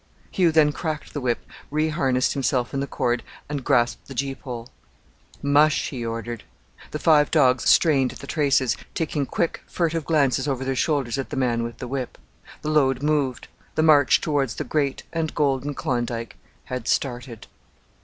Hugh 0.31 0.51
then 0.51 0.71
cracked 0.71 1.13
the 1.13 1.21
whip, 1.21 1.45
re 1.69 1.89
harnessed 1.89 2.33
himself 2.33 2.73
in 2.73 2.79
the 2.79 2.87
cord, 2.87 3.21
and 3.47 3.63
grasped 3.63 4.07
the 4.07 4.15
gee 4.15 4.33
pole. 4.33 4.67
"Mush," 5.43 5.89
he 5.89 6.03
ordered. 6.03 6.43
The 6.89 6.97
five 6.97 7.29
dogs 7.29 7.69
strained 7.69 8.11
at 8.11 8.17
the 8.17 8.25
traces, 8.25 8.75
taking 8.95 9.27
quick, 9.27 9.61
furtive 9.67 10.05
glances 10.05 10.47
over 10.47 10.65
their 10.65 10.75
shoulders 10.75 11.19
at 11.19 11.29
the 11.29 11.37
man 11.37 11.61
with 11.61 11.77
the 11.77 11.87
whip. 11.87 12.17
The 12.63 12.71
load 12.71 13.03
moved; 13.03 13.47
the 13.75 13.83
march 13.83 14.19
towards 14.21 14.55
the 14.55 14.63
great 14.63 15.03
and 15.13 15.35
golden 15.35 15.75
Klondike 15.75 16.35
had 16.63 16.87
started. 16.87 17.45